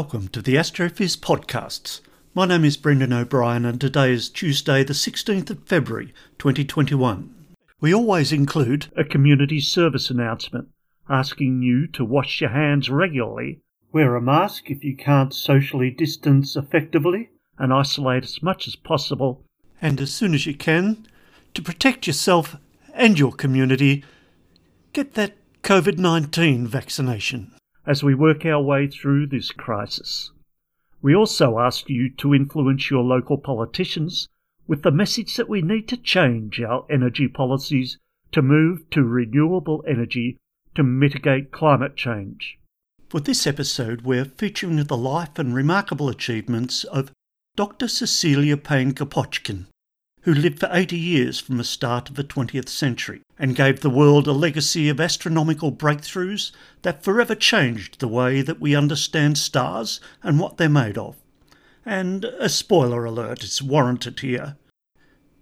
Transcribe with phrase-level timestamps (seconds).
[0.00, 2.02] Welcome to the Astrophiz podcasts.
[2.32, 7.34] My name is Brendan O'Brien and today is Tuesday the 16th of February 2021.
[7.80, 10.68] We always include a community service announcement
[11.08, 13.58] asking you to wash your hands regularly,
[13.92, 19.42] wear a mask if you can't socially distance effectively, and isolate as much as possible,
[19.82, 21.08] and as soon as you can,
[21.54, 22.54] to protect yourself
[22.94, 24.04] and your community,
[24.92, 27.50] get that COVID 19 vaccination
[27.88, 30.30] as we work our way through this crisis.
[31.00, 34.28] We also ask you to influence your local politicians
[34.66, 37.96] with the message that we need to change our energy policies
[38.32, 40.36] to move to renewable energy
[40.74, 42.58] to mitigate climate change.
[43.08, 47.10] For this episode, we're featuring the life and remarkable achievements of
[47.56, 47.88] Dr.
[47.88, 49.64] Cecilia Payne Gaposchkin,
[50.28, 53.88] who lived for 80 years from the start of the 20th century and gave the
[53.88, 60.02] world a legacy of astronomical breakthroughs that forever changed the way that we understand stars
[60.22, 61.16] and what they're made of.
[61.86, 64.58] And a spoiler alert is warranted here.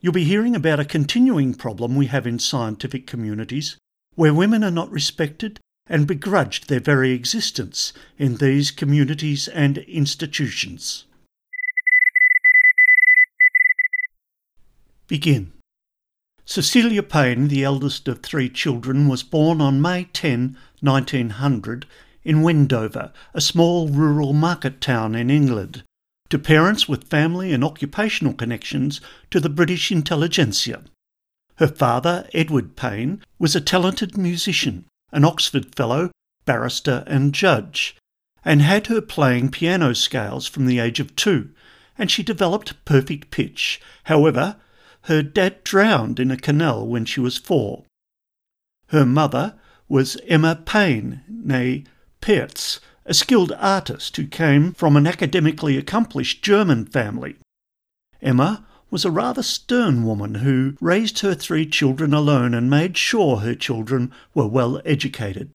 [0.01, 3.77] You'll be hearing about a continuing problem we have in scientific communities
[4.15, 5.59] where women are not respected
[5.89, 11.07] and begrudged their very existence in these communities and institutions.
[15.09, 15.53] Begin.
[16.45, 21.87] Cecilia Payne, the eldest of three children, was born on May 10, 1900,
[22.25, 25.85] in Wendover, a small rural market town in England,
[26.29, 29.01] to parents with family and occupational connections
[29.31, 30.83] to the British intelligentsia.
[31.57, 36.11] Her father, Edward Payne, was a talented musician, an Oxford Fellow,
[36.47, 37.97] barrister, and judge,
[38.45, 41.51] and had her playing piano scales from the age of two,
[41.97, 43.81] and she developed perfect pitch.
[44.05, 44.57] However,
[45.07, 47.85] her dad drowned in a canal when she was four.
[48.89, 49.55] Her mother
[49.89, 51.87] was Emma Payne, née
[52.21, 57.37] Pertz, a skilled artist who came from an academically accomplished German family.
[58.21, 63.39] Emma was a rather stern woman who raised her three children alone and made sure
[63.39, 65.53] her children were well educated.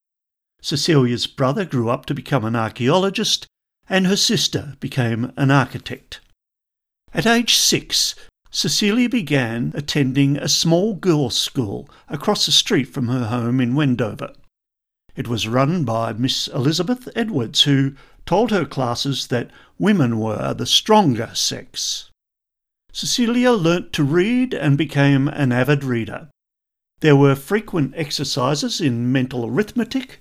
[0.62, 3.48] Cecilia's brother grew up to become an archaeologist,
[3.90, 6.22] and her sister became an architect.
[7.14, 8.16] At age six,
[8.54, 14.34] Cecilia began attending a small girls' school across the street from her home in Wendover.
[15.16, 17.94] It was run by Miss Elizabeth Edwards, who
[18.26, 22.10] told her classes that women were the stronger sex.
[22.92, 26.30] Cecilia learnt to read and became an avid reader.
[27.00, 30.20] There were frequent exercises in mental arithmetic.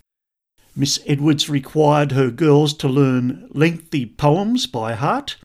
[0.77, 5.37] Miss Edwards required her girls to learn lengthy poems by heart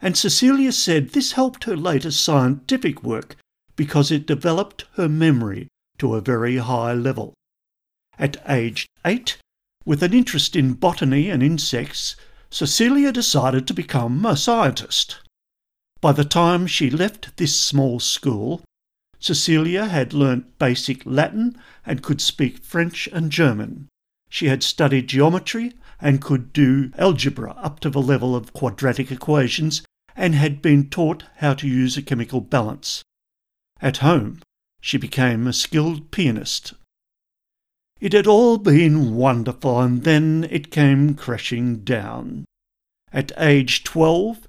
[0.00, 3.36] and Cecilia said this helped her later scientific work
[3.76, 7.34] because it developed her memory to a very high level.
[8.18, 9.38] At age eight,
[9.84, 12.16] with an interest in botany and insects,
[12.50, 15.20] Cecilia decided to become a scientist.
[16.00, 18.62] By the time she left this small school,
[19.18, 23.88] Cecilia had learnt basic Latin and could speak French and German.
[24.30, 29.82] She had studied geometry and could do algebra up to the level of quadratic equations
[30.14, 33.02] and had been taught how to use a chemical balance.
[33.80, 34.40] At home,
[34.80, 36.74] she became a skilled pianist.
[38.00, 42.44] It had all been wonderful, and then it came crashing down.
[43.12, 44.46] At age twelve,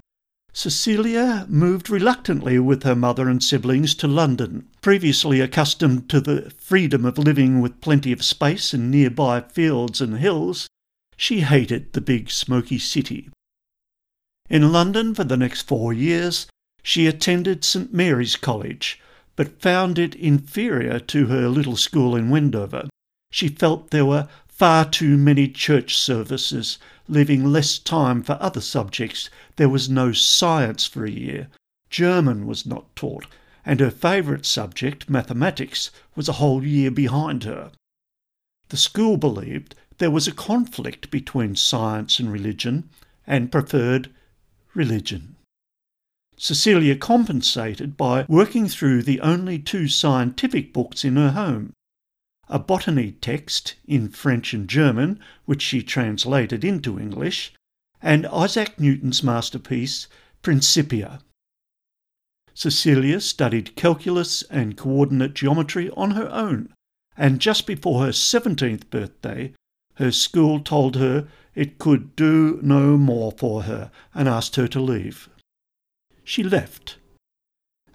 [0.52, 4.68] Cecilia moved reluctantly with her mother and siblings to London.
[4.82, 10.18] Previously accustomed to the freedom of living with plenty of space and nearby fields and
[10.18, 10.68] hills,
[11.20, 13.28] she hated the big smoky city.
[14.48, 16.46] In London for the next four years,
[16.82, 18.98] she attended St Mary's College,
[19.36, 22.88] but found it inferior to her little school in Wendover.
[23.30, 29.28] She felt there were far too many church services, leaving less time for other subjects.
[29.56, 31.48] There was no science for a year.
[31.90, 33.26] German was not taught,
[33.66, 37.72] and her favourite subject, mathematics, was a whole year behind her.
[38.70, 42.88] The school believed there was a conflict between science and religion
[43.26, 44.10] and preferred
[44.74, 45.36] religion.
[46.38, 51.74] Cecilia compensated by working through the only two scientific books in her home
[52.48, 57.52] a botany text in French and German, which she translated into English,
[58.02, 60.08] and Isaac Newton's masterpiece,
[60.42, 61.20] Principia.
[62.54, 66.74] Cecilia studied calculus and coordinate geometry on her own,
[67.16, 69.52] and just before her 17th birthday,
[70.00, 74.80] her school told her it could do no more for her and asked her to
[74.80, 75.28] leave.
[76.24, 76.96] She left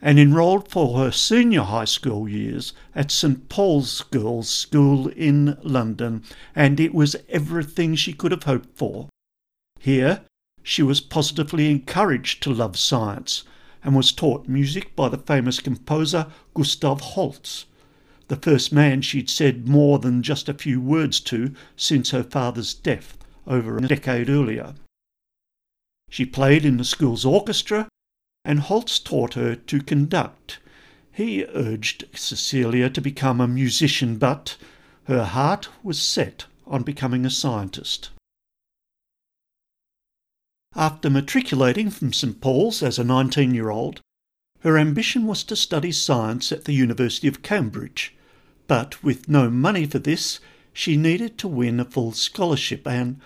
[0.01, 6.23] and enrolled for her senior high school years at St Paul's Girls' School in London,
[6.55, 9.09] and it was everything she could have hoped for.
[9.79, 10.21] Here,
[10.61, 13.45] she was positively encouraged to love science
[13.83, 17.65] and was taught music by the famous composer Gustav Holst,
[18.27, 22.73] the first man she'd said more than just a few words to since her father's
[22.73, 24.73] death over a decade earlier.
[26.09, 27.87] She played in the school's orchestra,
[28.43, 30.59] and Holst taught her to conduct.
[31.11, 34.57] He urged Cecilia to become a musician, but
[35.05, 38.09] her heart was set on becoming a scientist.
[40.75, 44.01] After matriculating from St Paul's as a 19 year old,
[44.61, 48.14] her ambition was to study science at the University of Cambridge,
[48.67, 50.39] but with no money for this,
[50.73, 53.19] she needed to win a full scholarship, and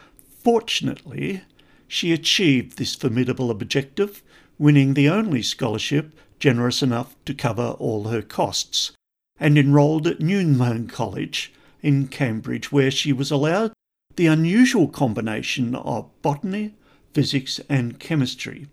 [0.43, 1.41] fortunately,
[1.87, 4.21] she achieved this formidable objective,
[4.57, 8.91] winning the only scholarship generous enough to cover all her costs,
[9.39, 11.51] and enrolled at Newnham College
[11.81, 13.73] in Cambridge, where she was allowed
[14.15, 16.73] the unusual combination of botany,
[17.13, 18.67] physics, and chemistry.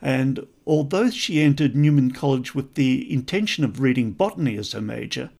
[0.00, 5.30] And although she entered Newnham College with the intention of reading botany as her major,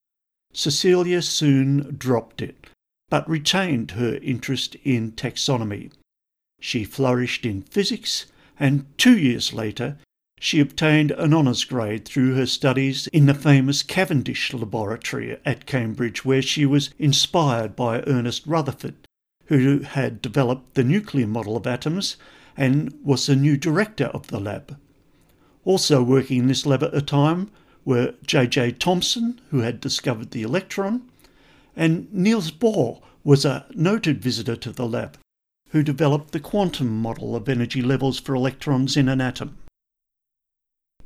[0.52, 2.66] Cecilia soon dropped it,
[3.08, 5.90] but retained her interest in taxonomy.
[6.60, 8.26] She flourished in physics,
[8.58, 9.99] and two years later,
[10.38, 16.25] she obtained an honours grade through her studies in the famous Cavendish Laboratory at Cambridge,
[16.25, 18.96] where she was inspired by Ernest Rutherford,
[19.46, 22.16] who had developed the nuclear model of atoms
[22.56, 24.76] and was the new director of the lab.
[25.64, 27.50] Also working in this lab at the time
[27.84, 28.73] were J.J.
[28.73, 31.02] Thomson, who had discovered the electron,
[31.76, 35.17] and Niels Bohr was a noted visitor to the lab,
[35.70, 39.56] who developed the quantum model of energy levels for electrons in an atom.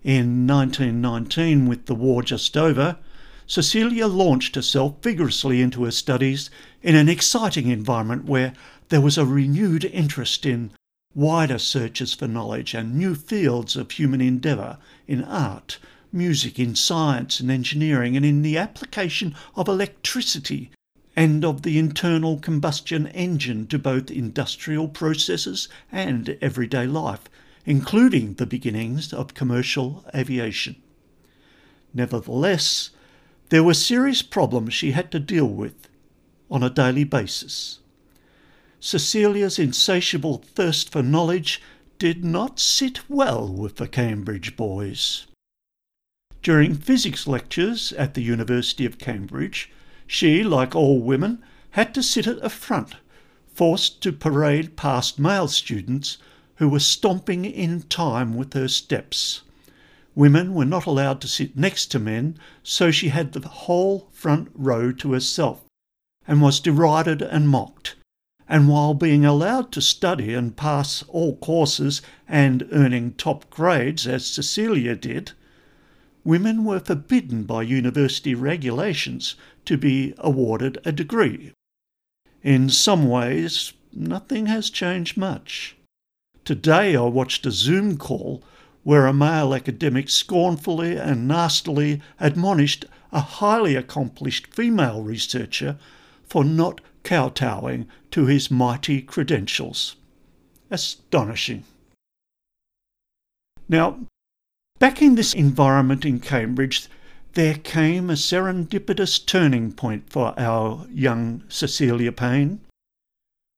[0.02, 2.96] In 1919, with the war just over,
[3.46, 6.50] Cecilia launched herself vigorously into her studies
[6.82, 8.52] in an exciting environment where
[8.88, 10.73] there was a renewed interest in
[11.14, 15.78] wider searches for knowledge and new fields of human endeavour in art,
[16.16, 20.70] music, in science and engineering, and in the application of electricity
[21.14, 27.24] and of the internal combustion engine to both industrial processes and everyday life,
[27.64, 30.76] including the beginnings of commercial aviation.
[31.94, 32.90] Nevertheless,
[33.48, 35.88] there were serious problems she had to deal with
[36.50, 37.78] on a daily basis.
[38.80, 41.62] Cecilia's insatiable thirst for knowledge
[41.99, 45.26] did not sit well with the Cambridge boys.
[46.47, 49.69] During physics lectures at the University of Cambridge,
[50.07, 52.95] she, like all women, had to sit at the front,
[53.53, 56.19] forced to parade past male students
[56.59, 59.43] who were stomping in time with her steps.
[60.15, 64.49] Women were not allowed to sit next to men, so she had the whole front
[64.55, 65.65] row to herself,
[66.29, 67.97] and was derided and mocked.
[68.49, 74.25] And while being allowed to study and pass all courses and earning top grades, as
[74.25, 75.33] Cecilia did,
[76.26, 81.52] women were forbidden by university regulations to be awarded a degree.
[82.42, 85.76] In some ways, nothing has changed much.
[86.45, 88.42] Today I watched a Zoom call
[88.83, 95.78] where a male academic scornfully and nastily admonished a highly accomplished female researcher
[96.25, 99.97] for not kowtowing to his mighty credentials.
[100.71, 101.62] Astonishing.
[103.68, 104.00] Now,
[104.78, 106.88] back in this environment in Cambridge,
[107.35, 112.61] there came a serendipitous turning point for our young Cecilia Payne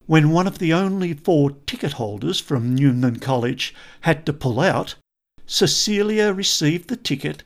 [0.07, 4.95] when one of the only four ticket holders from Newnham College had to pull out
[5.47, 7.43] Cecilia received the ticket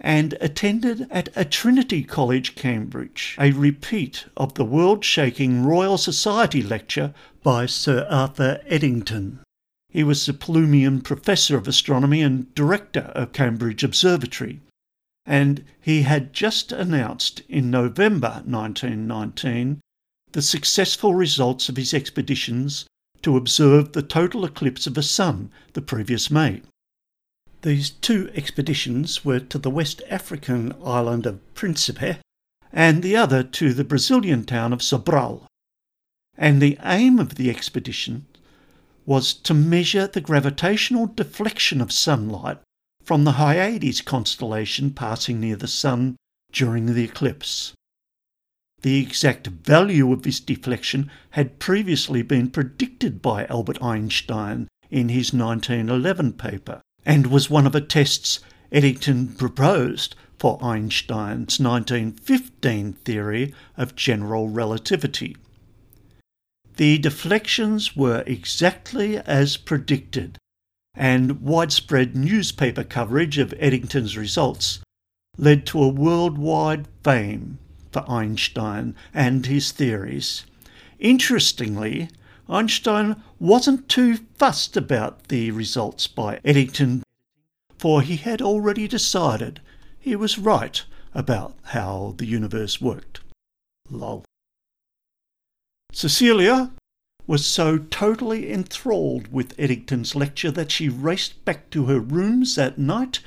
[0.00, 6.62] and attended at a Trinity College, Cambridge, a repeat of the world shaking Royal Society
[6.62, 7.12] lecture
[7.42, 9.40] by Sir Arthur Eddington.
[9.90, 14.60] He was the Plumian Professor of Astronomy and Director of Cambridge Observatory,
[15.26, 19.80] and he had just announced in November 1919
[20.30, 22.86] the successful results of his expeditions
[23.22, 26.62] to observe the total eclipse of the Sun the previous May.
[27.62, 32.18] These two expeditions were to the West African island of Principe
[32.72, 35.46] and the other to the Brazilian town of Sobral.
[36.38, 38.26] And the aim of the expedition
[39.10, 42.58] was to measure the gravitational deflection of sunlight
[43.02, 46.14] from the Hyades constellation passing near the Sun
[46.52, 47.72] during the eclipse.
[48.82, 55.32] The exact value of this deflection had previously been predicted by Albert Einstein in his
[55.32, 58.38] 1911 paper and was one of the tests
[58.70, 65.36] Eddington proposed for Einstein's 1915 theory of general relativity.
[66.80, 70.38] The deflections were exactly as predicted,
[70.94, 74.80] and widespread newspaper coverage of Eddington's results
[75.36, 77.58] led to a worldwide fame
[77.92, 80.46] for Einstein and his theories.
[80.98, 82.08] Interestingly,
[82.48, 87.02] Einstein wasn't too fussed about the results by Eddington,
[87.76, 89.60] for he had already decided
[89.98, 90.82] he was right
[91.14, 93.20] about how the universe worked.
[93.90, 94.24] Lol.
[95.92, 96.72] Cecilia
[97.26, 102.78] was so totally enthralled with Eddington's lecture that she raced back to her rooms that
[102.78, 103.20] night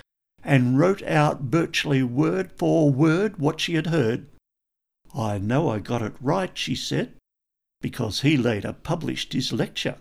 [0.43, 4.27] and wrote out virtually word for word what she had heard.
[5.15, 7.13] I know I got it right, she said,
[7.81, 9.97] because he later published his lecture.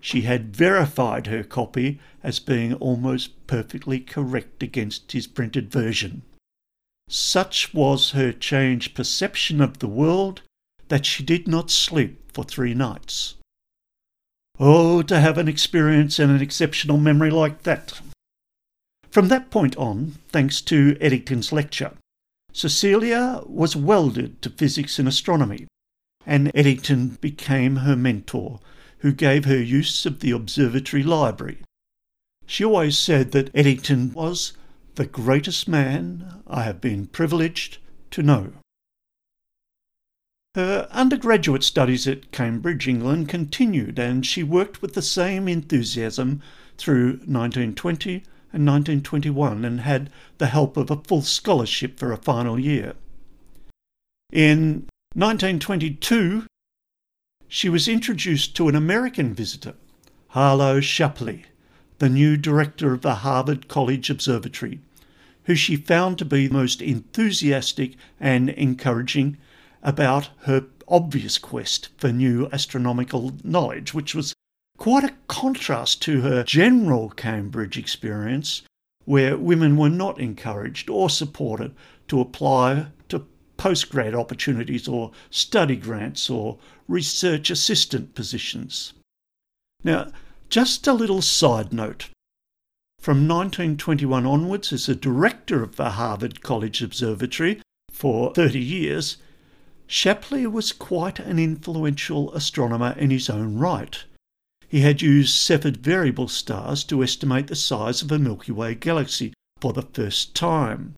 [0.00, 6.22] She had verified her copy as being almost perfectly correct against his printed version.
[7.08, 10.42] Such was her changed perception of the world
[10.88, 13.34] that she did not sleep for three nights.
[14.58, 18.00] Oh, to have an experience and an exceptional memory like that!
[19.10, 21.92] From that point on, thanks to Eddington's lecture,
[22.52, 25.66] Cecilia was welded to physics and astronomy,
[26.24, 28.60] and Eddington became her mentor,
[28.98, 31.58] who gave her use of the observatory library.
[32.46, 34.54] She always said that Eddington was
[34.94, 37.78] the greatest man I have been privileged
[38.12, 38.52] to know.
[40.56, 46.40] Her undergraduate studies at Cambridge, England continued, and she worked with the same enthusiasm
[46.78, 50.08] through 1920 and 1921 and had
[50.38, 52.94] the help of a full scholarship for a final year.
[54.32, 56.46] In 1922,
[57.48, 59.74] she was introduced to an American visitor,
[60.28, 61.44] Harlow Shapley,
[61.98, 64.80] the new director of the Harvard College Observatory,
[65.44, 69.36] who she found to be most enthusiastic and encouraging
[69.86, 74.34] about her obvious quest for new astronomical knowledge, which was
[74.76, 78.62] quite a contrast to her general Cambridge experience,
[79.04, 81.72] where women were not encouraged or supported
[82.08, 83.26] to apply to
[83.56, 88.92] postgrad opportunities or study grants or research assistant positions.
[89.84, 90.10] Now,
[90.48, 92.10] just a little side note.
[92.98, 97.60] From 1921 onwards, as a director of the Harvard College Observatory
[97.92, 99.18] for 30 years,
[99.88, 104.04] Shapley was quite an influential astronomer in his own right.
[104.68, 109.32] He had used Cepheid variable stars to estimate the size of a Milky Way galaxy
[109.60, 110.96] for the first time,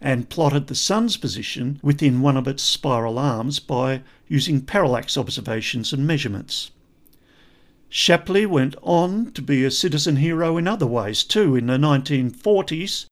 [0.00, 5.92] and plotted the Sun's position within one of its spiral arms by using parallax observations
[5.92, 6.70] and measurements.
[7.90, 11.56] Shapley went on to be a citizen hero in other ways too.
[11.56, 13.04] In the 1940s,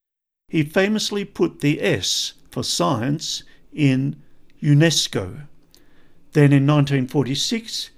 [0.49, 3.43] he famously put the S for science
[3.73, 4.23] in
[4.63, 5.47] UNESCO.
[6.33, 7.91] Then in 1946,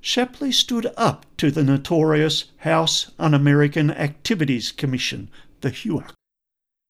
[0.00, 6.12] Shapley stood up to the notorious House Un American Activities Commission, the HUAC,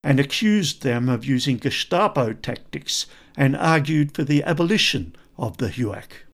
[0.03, 6.25] and accused them of using Gestapo tactics and argued for the abolition of the HUAC.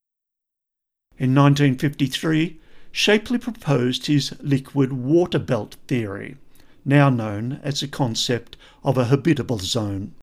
[1.18, 2.60] In 1953,
[2.92, 6.36] Shapley proposed his liquid water belt theory,
[6.84, 10.14] now known as the concept of a habitable zone.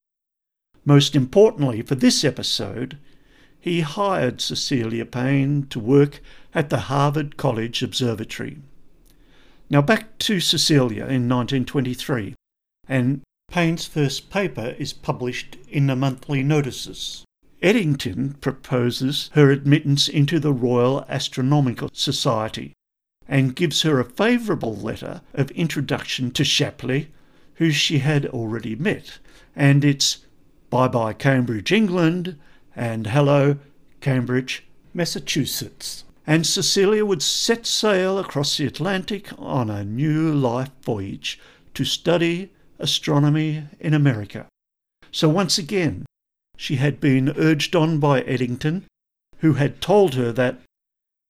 [0.85, 2.97] Most importantly for this episode,
[3.59, 6.21] he hired Cecilia Payne to work
[6.53, 8.57] at the Harvard College Observatory.
[9.69, 12.35] Now back to Cecilia in 1923,
[12.89, 17.23] and Payne's first paper is published in the monthly notices.
[17.61, 22.73] Eddington proposes her admittance into the Royal Astronomical Society
[23.25, 27.09] and gives her a favourable letter of introduction to Shapley,
[27.55, 29.19] who she had already met,
[29.55, 30.22] and it's
[30.73, 32.35] Bye bye, Cambridge, England,
[32.75, 33.57] and hello,
[34.01, 36.03] Cambridge, Massachusetts.
[36.25, 41.39] And Cecilia would set sail across the Atlantic on a new life voyage
[41.75, 44.47] to study astronomy in America.
[45.11, 46.07] So once again,
[46.57, 48.85] she had been urged on by Eddington,
[49.41, 50.59] who had told her that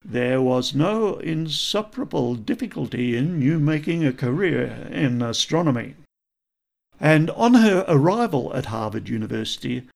[0.05, 5.95] there was no insuperable difficulty in you making a career in astronomy.
[6.99, 9.87] And on her arrival at Harvard University,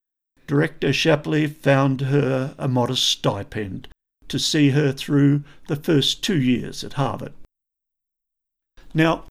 [0.47, 3.87] Director Shapley found her a modest stipend
[4.27, 7.33] to see her through the first two years at Harvard.
[8.93, 9.25] Now,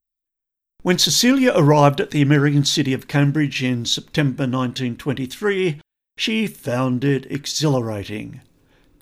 [0.82, 5.80] when Cecilia arrived at the American city of Cambridge in September 1923,
[6.16, 8.40] she found it exhilarating.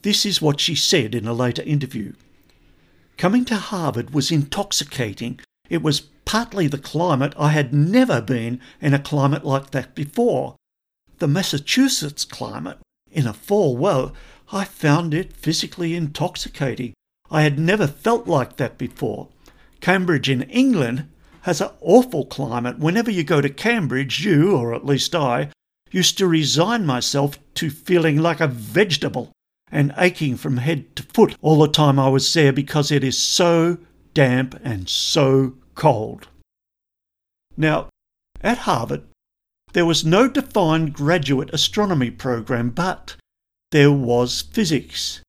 [0.03, 2.15] This is what she said in a later interview.
[3.17, 5.41] Coming to Harvard was intoxicating.
[5.69, 7.35] It was partly the climate.
[7.39, 10.57] I had never been in a climate like that before.
[11.19, 12.79] The Massachusetts climate
[13.11, 14.13] in a fall, well,
[14.53, 16.93] I found it physically intoxicating.
[17.31, 19.29] I had never felt like that before.
[19.81, 21.09] Cambridge in England
[21.43, 22.79] has an awful climate.
[22.79, 25.51] Whenever you go to Cambridge, you, or at least I,
[25.91, 29.31] used to resign myself to feeling like a vegetable
[29.71, 33.17] and aching from head to foot all the time I was there because it is
[33.17, 33.79] so
[34.15, 36.29] damp and so cold.
[37.57, 37.89] Now,
[38.41, 39.03] at Harvard,
[39.73, 43.17] there was no defined graduate astronomy program, but
[43.71, 45.21] there was physics.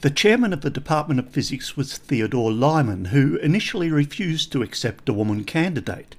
[0.00, 5.08] The chairman of the Department of Physics was Theodore Lyman, who initially refused to accept
[5.08, 6.16] a woman candidate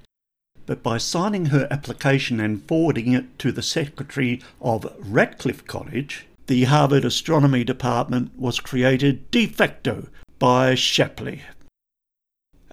[0.72, 6.63] but by signing her application and forwarding it to the secretary of Radcliffe College, the
[6.63, 10.08] Harvard Astronomy Department was created de facto
[10.39, 11.41] by Shapley.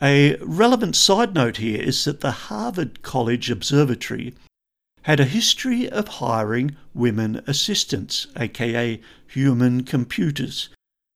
[0.01, 4.35] A relevant side note here is that the Harvard College Observatory
[5.03, 10.69] had a history of hiring women assistants, aka human computers,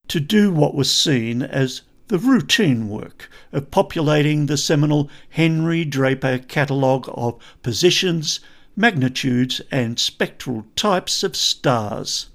[0.08, 6.38] to do what was seen as the routine work of populating the seminal Henry Draper
[6.38, 8.40] catalogue of positions,
[8.75, 12.30] magnitudes, and spectral types of stars.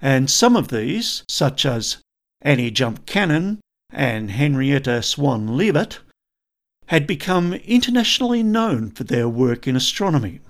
[0.00, 1.96] And some of these, such as
[2.42, 3.60] Annie Jump Cannon
[3.92, 6.00] and Henrietta Swan Leavitt,
[6.86, 10.40] had become internationally known for their work in astronomy.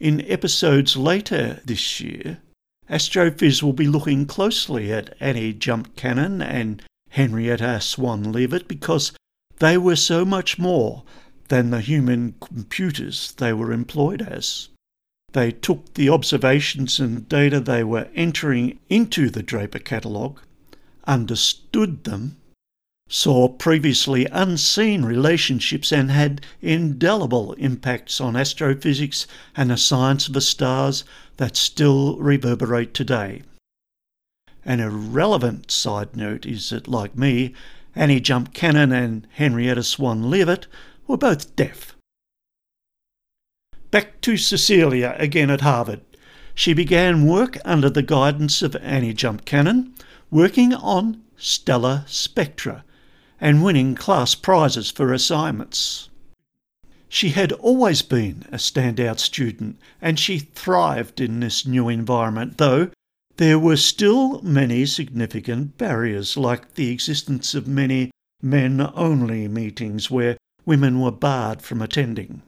[0.00, 2.38] In episodes later this year,
[2.88, 9.12] Astrophiz will be looking closely at Annie Jump Cannon and Henrietta Swan Leavitt because
[9.58, 11.04] they were so much more
[11.48, 14.68] than the human computers they were employed as.
[15.32, 20.40] They took the observations and data they were entering into the Draper catalogue,
[21.06, 22.36] understood them,
[23.08, 30.40] saw previously unseen relationships, and had indelible impacts on astrophysics and the science of the
[30.40, 31.04] stars
[31.36, 33.42] that still reverberate today.
[34.64, 37.54] An irrelevant side note is that, like me,
[37.94, 40.66] Annie Jump Cannon and Henrietta Swan Leavitt
[41.06, 41.94] were both deaf.
[43.90, 46.00] Back to Cecilia again at Harvard.
[46.54, 49.94] She began work under the guidance of Annie Jump Cannon,
[50.32, 52.82] working on stellar spectra
[53.38, 56.08] and winning class prizes for assignments.
[57.08, 62.90] She had always been a standout student and she thrived in this new environment, though
[63.36, 70.38] there were still many significant barriers, like the existence of many men only meetings where
[70.64, 72.40] women were barred from attending.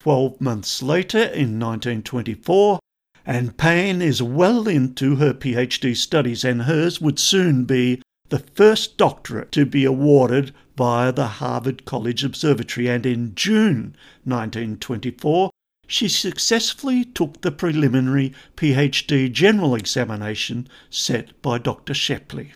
[0.00, 2.78] Twelve months later, in 1924,
[3.26, 8.98] Anne Payne is well into her PhD studies, and hers would soon be the first
[8.98, 12.88] doctorate to be awarded via the Harvard College Observatory.
[12.88, 15.50] And in June 1924,
[15.86, 21.94] she successfully took the preliminary PhD general examination set by Dr.
[21.94, 22.52] Shapley.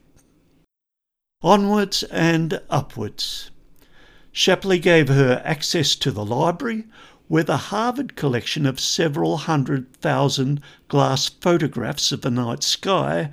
[1.42, 3.50] Onwards and upwards.
[4.32, 6.84] Shapley gave her access to the library,
[7.28, 13.30] where the Harvard collection of several hundred thousand glass photographs of the night sky,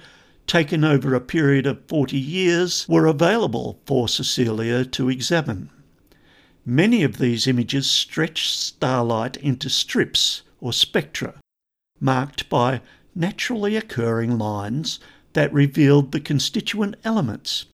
[0.48, 5.70] taken over a period of 40 years, were available for Cecilia to examine.
[6.66, 11.36] Many of these images stretch starlight into strips or spectra,
[12.00, 12.82] marked by
[13.16, 15.00] naturally occurring lines
[15.34, 17.66] that revealed the constituent elements,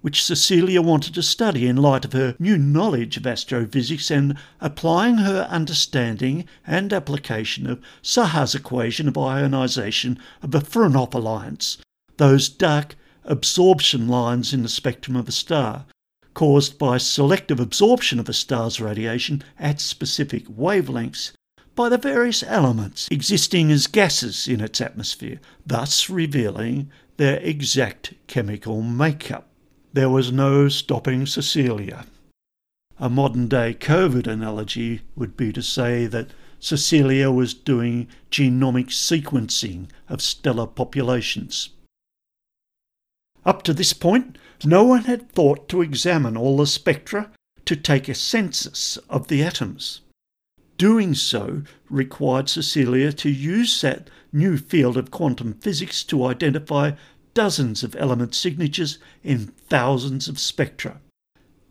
[0.00, 5.16] which Cecilia wanted to study in light of her new knowledge of astrophysics and applying
[5.16, 11.78] her understanding and application of Saha's equation of ionization of the Fraunhofer lines,
[12.16, 15.84] those dark absorption lines in the spectrum of a star,
[16.32, 21.32] caused by selective absorption of a star's radiation at specific wavelengths
[21.74, 28.80] by the various elements existing as gases in its atmosphere, thus revealing their exact chemical
[28.82, 29.49] makeup.
[29.92, 32.06] There was no stopping Cecilia.
[32.98, 39.88] A modern day COVID analogy would be to say that Cecilia was doing genomic sequencing
[40.08, 41.70] of stellar populations.
[43.44, 47.32] Up to this point, no one had thought to examine all the spectra
[47.64, 50.02] to take a census of the atoms.
[50.76, 56.92] Doing so required Cecilia to use that new field of quantum physics to identify
[57.40, 61.00] dozens of element signatures in thousands of spectra,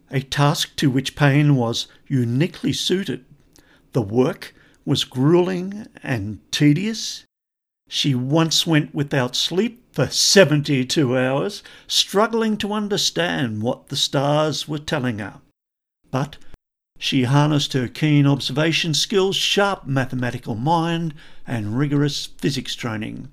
[0.09, 3.23] a task to which Payne was uniquely suited.
[3.91, 7.23] The work was grueling and tedious.
[7.87, 14.79] She once went without sleep for 72 hours, struggling to understand what the stars were
[14.79, 15.39] telling her.
[16.09, 16.37] But
[16.97, 21.13] she harnessed her keen observation skills, sharp mathematical mind,
[21.45, 23.29] and rigorous physics training.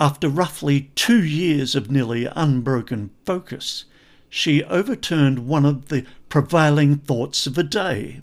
[0.00, 3.84] After roughly two years of nearly unbroken focus,
[4.28, 8.20] she overturned one of the prevailing thoughts of the day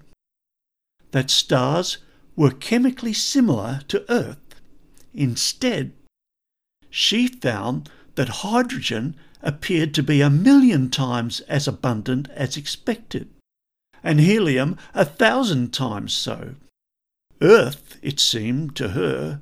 [1.11, 1.97] that stars
[2.35, 4.61] were chemically similar to Earth.
[5.13, 5.91] Instead,
[6.89, 13.29] she found that hydrogen appeared to be a million times as abundant as expected,
[14.01, 16.55] and helium a thousand times so.
[17.41, 19.41] Earth, it seemed to her,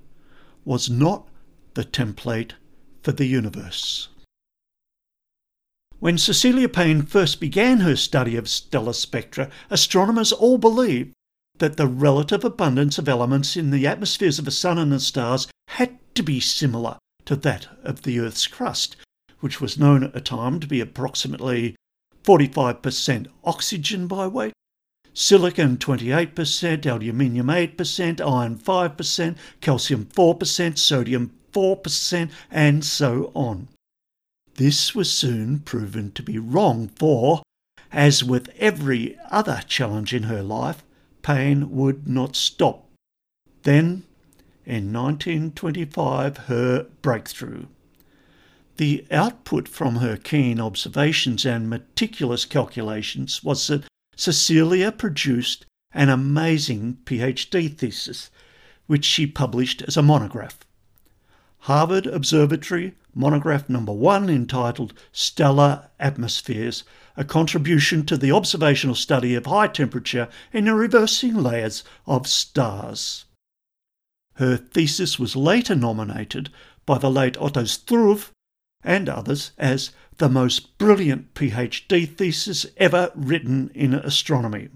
[0.66, 1.28] was not
[1.74, 2.54] the template
[3.02, 4.10] for the universe.
[6.00, 11.14] When Cecilia Payne first began her study of stellar spectra, astronomers all believed
[11.60, 15.48] that the relative abundance of elements in the atmospheres of the Sun and the stars
[15.70, 18.98] had to be similar to that of the Earth's crust,
[19.40, 21.76] which was known at the time to be approximately
[22.24, 24.54] 45% oxygen by weight,
[25.14, 33.68] silicon 28%, aluminium 8%, iron 5%, calcium 4%, sodium 4%, and so on.
[34.56, 37.42] This was soon proven to be wrong, for,
[37.92, 40.84] as with every other challenge in her life,
[41.22, 42.86] Payne would not stop.
[43.64, 44.04] Then,
[44.66, 47.66] in 1925, her breakthrough.
[48.78, 53.86] The output from her keen observations and meticulous calculations was that
[54.16, 58.32] Cecilia produced an amazing PhD thesis,
[58.88, 60.60] which she published as a monograph.
[61.64, 66.84] Harvard Observatory monograph number one entitled Stellar Atmospheres
[67.16, 73.24] a contribution to the observational study of high temperature in the reversing layers of stars.
[74.34, 76.50] Her thesis was later nominated
[76.86, 78.32] by the late Otto Struve
[78.84, 84.68] and others as the most brilliant PhD thesis ever written in astronomy.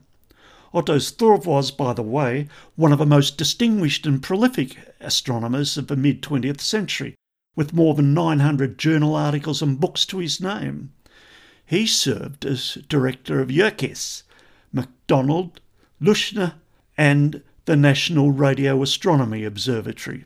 [0.73, 5.87] Otto Struve was, by the way, one of the most distinguished and prolific astronomers of
[5.87, 7.15] the mid 20th century,
[7.55, 10.91] with more than 900 journal articles and books to his name.
[11.65, 14.23] He served as director of Yerkes,
[14.73, 15.61] McDonald,
[16.01, 16.55] Leuschner,
[16.97, 20.25] and the National Radio Astronomy Observatory,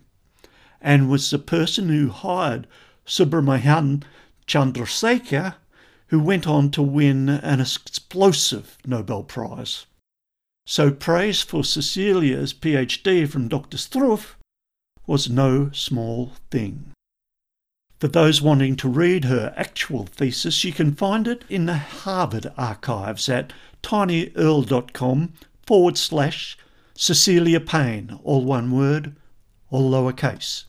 [0.81, 2.65] and was the person who hired
[3.05, 4.03] Subrahmanyan
[4.47, 5.55] Chandrasekhar,
[6.07, 9.85] who went on to win an explosive Nobel Prize.
[10.71, 13.77] So praise for Cecilia's PhD from Dr.
[13.77, 14.37] Struve
[15.05, 16.93] was no small thing.
[17.99, 22.53] For those wanting to read her actual thesis, you can find it in the Harvard
[22.57, 23.51] archives at
[23.83, 25.33] tinyurl.com
[25.67, 26.57] forward slash
[26.93, 29.13] Cecilia Payne, all one word,
[29.71, 30.63] all lowercase.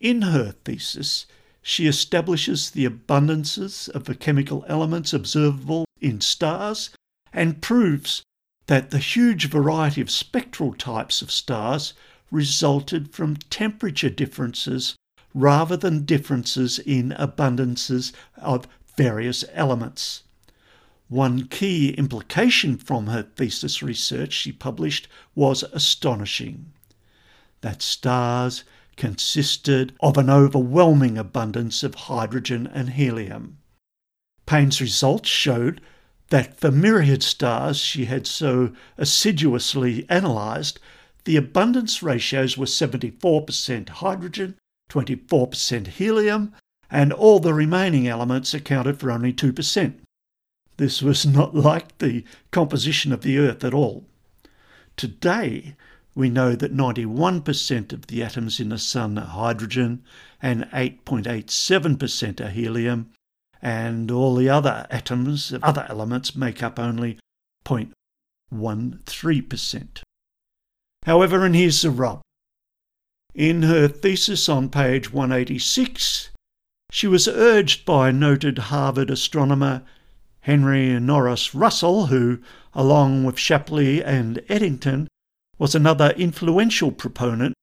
[0.00, 1.26] In her thesis,
[1.60, 6.88] she establishes the abundances of the chemical elements observable in stars
[7.30, 8.22] and proves
[8.66, 11.94] that the huge variety of spectral types of stars
[12.30, 14.96] resulted from temperature differences
[15.34, 20.22] rather than differences in abundances of various elements.
[21.08, 26.72] One key implication from her thesis research she published was astonishing
[27.60, 28.64] that stars
[28.96, 33.58] consisted of an overwhelming abundance of hydrogen and helium.
[34.46, 35.80] Payne's results showed
[36.32, 40.80] that for myriad stars she had so assiduously analysed,
[41.24, 44.56] the abundance ratios were 74% hydrogen
[44.88, 46.54] 24% helium,
[46.90, 49.92] and all the remaining elements accounted for only 2%.
[50.78, 54.06] This was not like the composition of the Earth at all.
[54.96, 55.76] Today,
[56.14, 60.02] we know that 91% of the atoms in the Sun are hydrogen
[60.40, 63.10] and 8.87% are helium,
[63.62, 67.18] and all the other atoms of other elements make up only
[67.64, 70.02] 0.13%.
[71.04, 72.22] However, and here's the rub
[73.34, 76.30] in her thesis on page 186,
[76.90, 79.82] she was urged by noted Harvard astronomer
[80.40, 82.40] Henry Norris Russell, who,
[82.74, 85.08] along with Shapley and Eddington,
[85.58, 87.54] was another influential proponent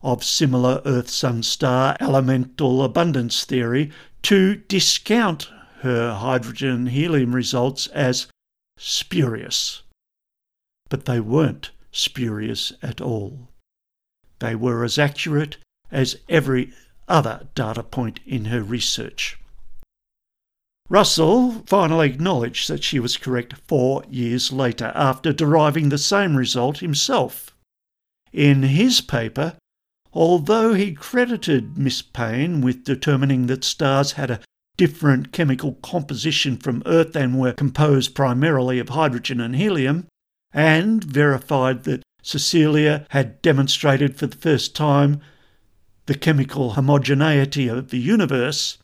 [0.00, 3.90] of similar Earth Sun star elemental abundance theory
[4.22, 5.48] to discount
[5.80, 8.26] her hydrogen helium results as
[8.76, 9.82] spurious.
[10.88, 13.48] But they weren't spurious at all.
[14.38, 15.56] They were as accurate
[15.90, 16.72] as every
[17.08, 19.38] other data point in her research.
[20.88, 26.78] Russell finally acknowledged that she was correct four years later after deriving the same result
[26.78, 27.54] himself.
[28.32, 29.56] In his paper,
[30.18, 34.40] although he credited Miss Payne with determining that stars had a
[34.76, 40.08] different chemical composition from Earth and were composed primarily of hydrogen and helium,
[40.52, 45.20] and verified that Cecilia had demonstrated for the first time
[46.06, 48.76] the chemical homogeneity of the universe,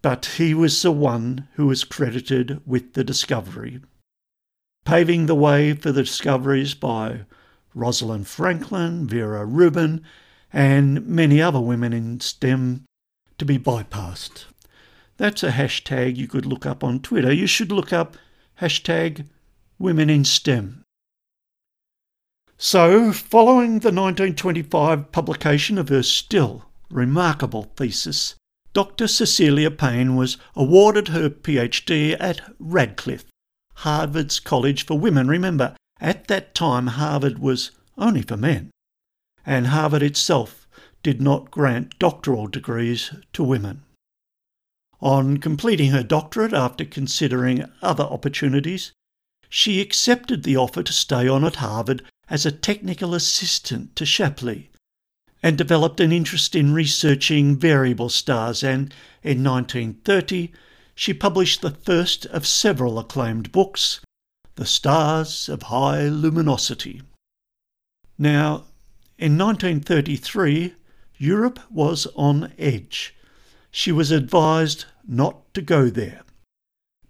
[0.00, 3.82] but he was the one who was credited with the discovery,
[4.86, 7.26] paving the way for the discoveries by
[7.74, 10.02] Rosalind Franklin, Vera Rubin,
[10.52, 12.84] and many other women in STEM
[13.38, 14.46] to be bypassed.
[15.16, 17.32] That's a hashtag you could look up on Twitter.
[17.32, 18.16] You should look up
[18.60, 19.26] hashtag
[19.78, 20.84] women in STEM.
[22.56, 28.34] So, following the 1925 publication of her still remarkable thesis,
[28.72, 29.06] Dr.
[29.06, 33.24] Cecilia Payne was awarded her PhD at Radcliffe,
[33.76, 35.28] Harvard's College for Women.
[35.28, 38.70] Remember, at that time, Harvard was only for men,
[39.48, 40.68] and Harvard itself
[41.02, 43.82] did not grant doctoral degrees to women.
[45.00, 48.92] On completing her doctorate after considering other opportunities,
[49.48, 54.68] she accepted the offer to stay on at Harvard as a technical assistant to Shapley
[55.42, 60.52] and developed an interest in researching variable stars and in 1930
[60.94, 64.02] she published the first of several acclaimed books,
[64.56, 67.00] The Stars of High Luminosity.
[68.18, 68.64] Now,
[69.18, 70.74] in 1933,
[71.16, 73.16] Europe was on edge.
[73.72, 76.22] She was advised not to go there.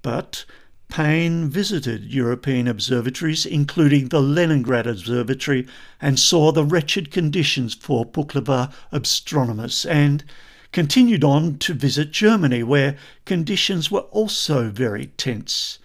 [0.00, 0.46] But
[0.88, 5.66] Payne visited European observatories, including the Leningrad Observatory,
[6.00, 10.24] and saw the wretched conditions for Pulkovo astronomers, and
[10.72, 15.78] continued on to visit Germany, where conditions were also very tense.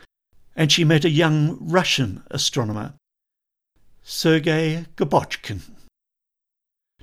[0.56, 2.94] And she met a young Russian astronomer,
[4.04, 5.73] Sergei Gaposchkin.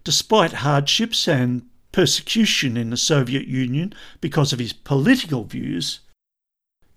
[0.04, 6.00] Despite hardships and persecution in the Soviet Union because of his political views,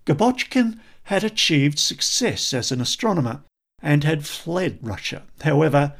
[0.06, 3.42] Gaposchkin had achieved success as an astronomer
[3.82, 5.24] and had fled Russia.
[5.42, 5.94] However,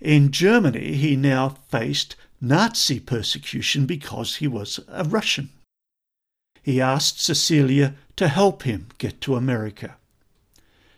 [0.00, 5.50] in Germany he now faced Nazi persecution because he was a Russian.
[6.62, 9.96] He asked Cecilia to help him get to America.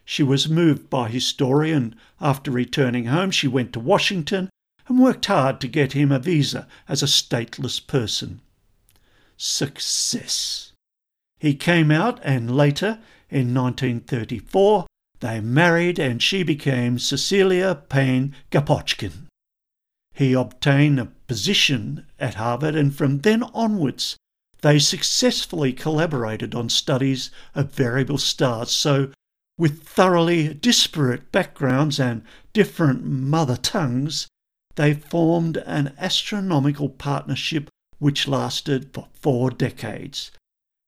[0.05, 4.51] She was moved by his story, and after returning home, she went to Washington
[4.91, 8.41] and worked hard to get him a visa as a stateless person.
[9.37, 10.73] Success.
[11.39, 12.99] He came out, and later
[13.31, 14.87] in 1934,
[15.21, 19.29] they married and she became Cecilia Payne Gaposchkin.
[20.13, 24.17] He obtained a position at Harvard and from then onwards
[24.61, 28.73] they successfully collaborated on studies of variable stars.
[28.73, 29.13] So,
[29.57, 32.23] with thoroughly disparate backgrounds and
[32.53, 34.27] different mother tongues,
[34.77, 40.31] they formed an astronomical partnership which lasted for four decades.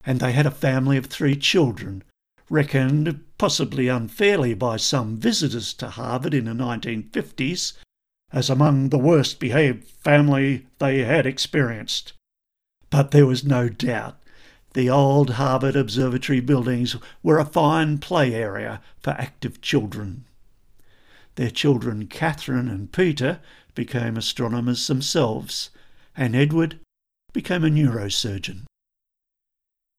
[0.05, 2.03] And they had a family of three children
[2.49, 7.73] reckoned, possibly unfairly by some visitors to Harvard in the 1950s,
[8.31, 12.13] as among the worst behaved family they had experienced.
[12.89, 14.19] But there was no doubt
[14.73, 20.25] the old Harvard Observatory buildings were a fine play area for active children.
[21.35, 23.39] Their children, Catherine and Peter,
[23.75, 25.71] became astronomers themselves,
[26.15, 26.79] and Edward
[27.33, 28.65] became a neurosurgeon.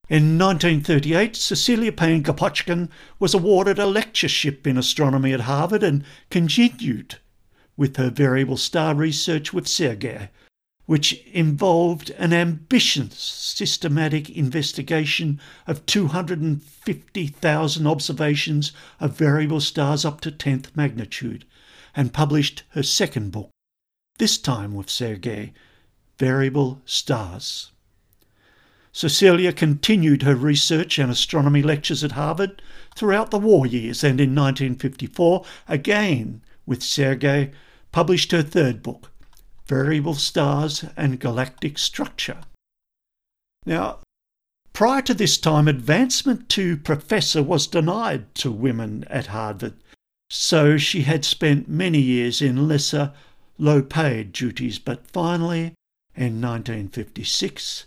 [0.08, 7.16] In 1938, Cecilia Payne Gaposchkin was awarded a lectureship in astronomy at Harvard and continued
[7.76, 10.28] with her variable star research with Sergei,
[10.86, 20.66] which involved an ambitious systematic investigation of 250,000 observations of variable stars up to 10th
[20.76, 21.44] magnitude,
[21.96, 23.50] and published her second book,
[24.18, 25.52] this time with Sergei,
[26.18, 27.70] Variable Stars.
[28.92, 32.62] Cecilia continued her research and astronomy lectures at Harvard
[32.94, 37.50] throughout the war years and in 1954, again with Sergei,
[37.90, 39.10] published her third book,
[39.66, 42.40] Variable Stars and Galactic Structure.
[43.64, 44.00] Now,
[44.72, 49.74] prior to this time, advancement to professor was denied to women at Harvard.
[50.30, 53.12] so she had spent many years in lesser,
[53.56, 55.74] low paid duties, but finally,
[56.16, 57.86] in 1956,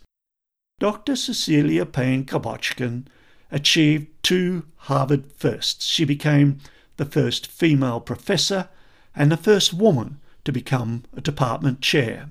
[0.79, 1.15] Dr.
[1.15, 3.05] Cecilia Payne Gaposchkin
[3.51, 5.85] achieved two Harvard firsts.
[5.85, 6.59] She became
[6.97, 8.69] the first female professor
[9.15, 12.29] and the first woman to become a department chair.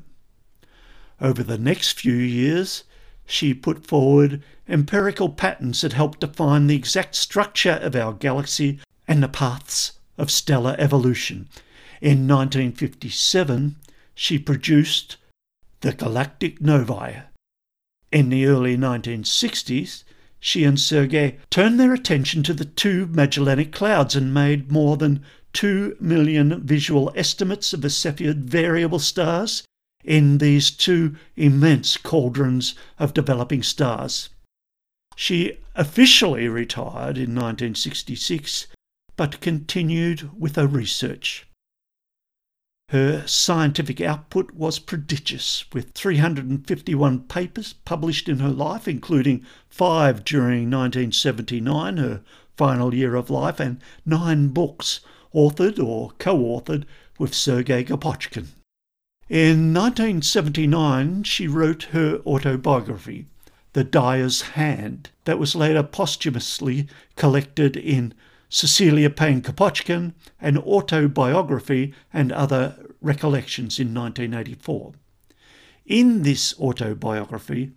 [1.20, 2.84] Over the next few years,
[3.26, 9.22] she put forward empirical patterns that helped define the exact structure of our galaxy and
[9.22, 11.46] the paths of stellar evolution.
[12.00, 13.76] In 1957,
[14.14, 15.18] she produced
[15.82, 17.24] the galactic novae.
[18.10, 20.04] In the early 1960s,
[20.40, 25.22] she and Sergei turned their attention to the two Magellanic Clouds and made more than
[25.56, 29.62] 2 million visual estimates of the Cepheid variable stars
[30.04, 34.28] in these two immense cauldrons of developing stars.
[35.16, 38.66] She officially retired in 1966
[39.16, 41.46] but continued with her research.
[42.90, 50.70] Her scientific output was prodigious, with 351 papers published in her life, including five during
[50.70, 52.20] 1979, her
[52.58, 55.00] final year of life, and nine books
[55.36, 56.84] authored or co authored
[57.18, 58.46] with Sergei Gaposchkin.
[59.28, 63.26] In 1979, she wrote her autobiography,
[63.72, 68.14] The Dyer's Hand, that was later posthumously collected in
[68.48, 74.92] Cecilia Payne Gaposchkin, an autobiography and other recollections in 1984.
[75.84, 77.72] In this autobiography,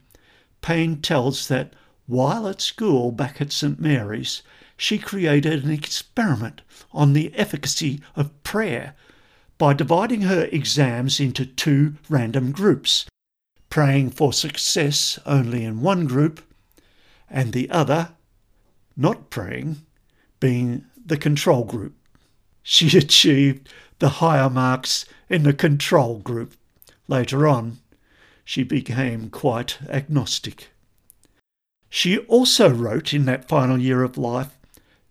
[0.61, 1.73] Payne tells that
[2.09, 4.41] while at school back at St Mary's,
[4.75, 8.95] she created an experiment on the efficacy of prayer
[9.59, 13.05] by dividing her exams into two random groups,
[13.69, 16.41] praying for success only in one group,
[17.29, 18.13] and the other,
[18.97, 19.77] not praying,
[20.39, 21.93] being the control group.
[22.63, 23.69] She achieved
[23.99, 26.55] the higher marks in the control group.
[27.07, 27.77] Later on,
[28.43, 30.69] she became quite agnostic.
[31.89, 34.59] She also wrote in that final year of life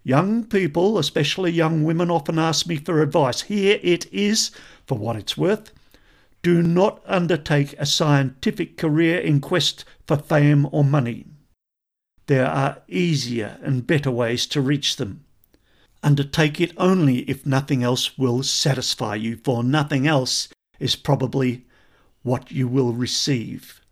[0.09, 3.43] Young people, especially young women, often ask me for advice.
[3.43, 4.51] Here it is,
[4.87, 5.71] for what it's worth.
[6.43, 11.27] Do not undertake a scientific career in quest for fame or money.
[12.27, 15.25] There are easier and better ways to reach them.
[16.03, 20.49] Undertake it only if nothing else will satisfy you, for nothing else
[20.81, 21.67] is probably
[22.23, 23.83] what you will receive.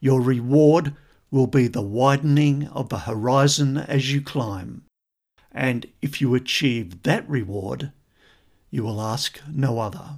[0.00, 0.94] Your reward
[1.30, 4.82] will be the widening of the horizon as you climb.
[5.52, 7.92] And if you achieve that reward,
[8.70, 10.16] you will ask no other.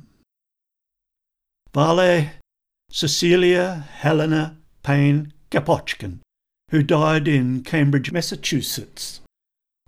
[1.74, 2.30] Vale
[2.90, 6.20] Cecilia Helena Payne Gaposchkin
[6.72, 9.20] who died in Cambridge, Massachusetts.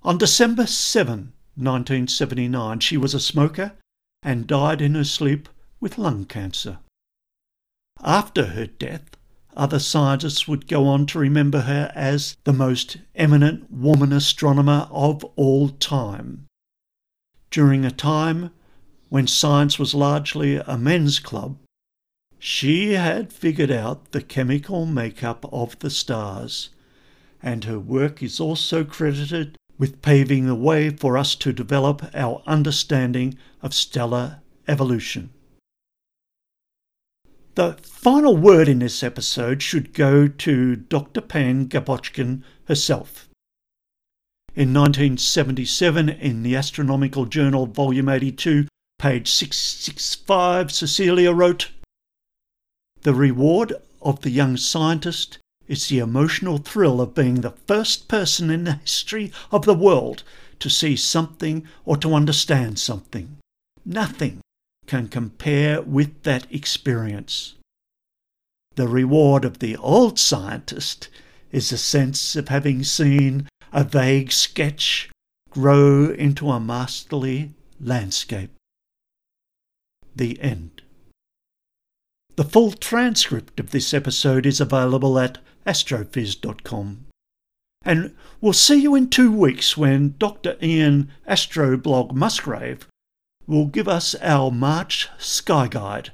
[0.03, 3.73] On December 7, 1979, she was a smoker
[4.23, 5.49] and died in her sleep
[5.81, 6.81] with lung cancer.
[8.03, 9.17] After her death,
[9.57, 15.25] other scientists would go on to remember her as the most eminent woman astronomer of
[15.37, 16.47] all time.
[17.51, 18.51] During a time
[19.09, 21.57] when science was largely a men's club,
[22.39, 26.71] she had figured out the chemical makeup of the stars
[27.45, 32.43] and her work is also credited with paving the way for us to develop our
[32.47, 35.29] understanding of stellar evolution.
[37.55, 41.21] The final word in this episode should go to Dr.
[41.21, 43.29] Payne Gaposchkin herself.
[44.57, 48.67] In 1977, in the Astronomical Journal, Volume 82,
[48.99, 51.71] page 665, Cecilia wrote
[53.03, 55.39] The reward of the young scientist
[55.69, 60.25] is the emotional thrill of being the first person in the history of the world
[60.59, 63.37] to see something or to understand something.
[63.85, 64.41] Nothing
[64.87, 67.55] can compare with that experience.
[68.77, 71.09] The reward of the old scientist
[71.53, 75.11] is the sense of having seen a vague sketch
[75.51, 78.51] grow into a masterly landscape.
[80.17, 80.83] The end.
[82.37, 87.07] The full transcript of this episode is available at astrophiz.com.
[87.85, 90.57] And we'll see you in two weeks when Dr.
[90.61, 92.89] Ian Astroblog Musgrave
[93.47, 96.11] will give us our March sky guide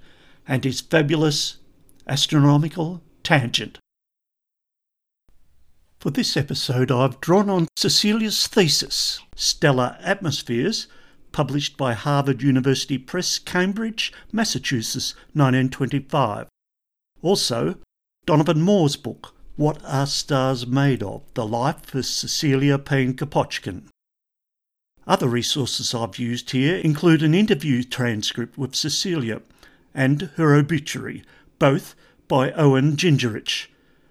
[0.47, 1.59] and his fabulous
[2.07, 3.79] astronomical tangent.
[6.01, 10.89] For this episode, I've drawn on Cecilia's thesis, Stellar Atmospheres,
[11.31, 16.49] published by Harvard University Press, Cambridge, Massachusetts, 1925.
[17.23, 17.77] Also,
[18.25, 21.23] Donovan Moore's book, what Are Stars Made Of?
[21.35, 23.90] The Life of Cecilia Payne Gaposchkin.
[25.11, 29.43] Other resources I've used here include an interview transcript with Cecilia
[29.93, 31.25] and her obituary,
[31.59, 31.97] both
[32.29, 33.67] by Owen Gingerich.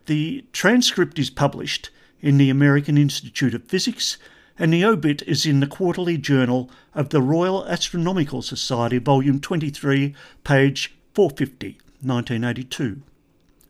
[0.08, 1.89] The transcript is published
[2.20, 4.18] in the American Institute of Physics,
[4.58, 10.14] and the obit is in the Quarterly Journal of the Royal Astronomical Society, Volume 23,
[10.43, 13.02] page 450, 1982.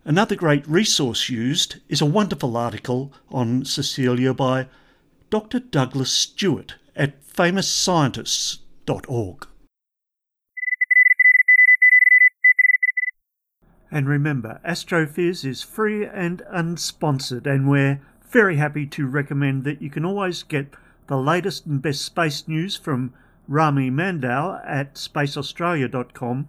[0.03, 4.65] Another great resource used is a wonderful article on Cecilia by
[5.29, 5.59] Dr.
[5.59, 9.47] Douglas Stewart at famousscientists.org.
[13.91, 19.89] And remember, Astrophiz is free and unsponsored, and we're very happy to recommend that you
[19.89, 20.75] can always get
[21.07, 23.15] the latest and best space news from
[23.47, 26.47] Rami Mandow at spaceaustralia.com.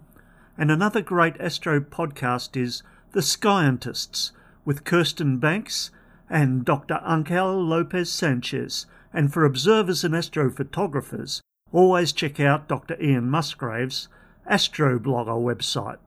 [0.57, 2.83] And another great astro podcast is
[3.13, 4.33] The Scientists
[4.65, 5.89] with Kirsten Banks
[6.29, 7.01] and Dr.
[7.07, 8.85] Angel Lopez Sanchez.
[9.13, 11.41] And for observers and astrophotographers,
[11.71, 13.01] always check out Dr.
[13.01, 14.07] Ian Musgrave's
[14.49, 15.97] Astroblogger website.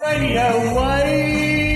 [0.00, 1.71] Radio Wave!